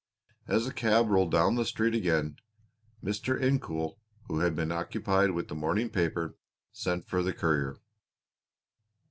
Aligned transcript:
As 0.47 0.65
the 0.65 0.73
cab 0.73 1.11
rolled 1.11 1.29
down 1.31 1.53
the 1.53 1.63
street 1.63 1.93
again, 1.93 2.37
Mr. 3.03 3.39
Incoul, 3.39 3.99
who 4.23 4.39
had 4.39 4.55
been 4.55 4.71
occupied 4.71 5.29
with 5.29 5.47
the 5.47 5.53
morning 5.53 5.91
paper, 5.91 6.37
sent 6.71 7.07
for 7.07 7.21
the 7.21 7.33
courier. 7.33 7.77